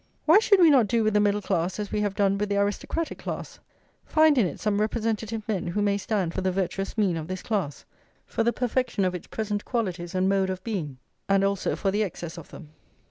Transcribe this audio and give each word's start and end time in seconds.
Why 0.25 0.39
should 0.39 0.59
we 0.59 0.71
not 0.71 0.87
do 0.87 1.03
with 1.03 1.13
the 1.13 1.19
middle 1.19 1.43
class 1.43 1.79
as 1.79 1.91
we 1.91 2.01
have 2.01 2.15
done 2.15 2.39
with 2.39 2.49
the 2.49 2.57
aristocratic 2.57 3.19
class, 3.19 3.59
find 4.03 4.35
in 4.35 4.47
it 4.47 4.59
some 4.59 4.81
representative 4.81 5.47
men 5.47 5.67
who 5.67 5.81
may 5.83 5.95
stand 5.99 6.33
for 6.33 6.41
the 6.41 6.51
virtuous 6.51 6.97
mean 6.97 7.17
of 7.17 7.27
this 7.27 7.43
class, 7.43 7.85
for 8.25 8.41
the 8.43 8.51
perfection 8.51 9.05
of 9.05 9.13
its 9.13 9.27
present 9.27 9.63
qualities 9.63 10.15
and 10.15 10.27
mode 10.27 10.49
of 10.49 10.63
being, 10.63 10.97
and 11.29 11.43
also 11.43 11.75
for 11.75 11.91
the 11.91 12.01
excess 12.01 12.39
of 12.39 12.49
them. 12.49 12.69